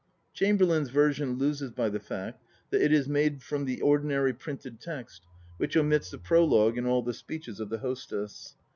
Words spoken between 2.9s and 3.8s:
is made from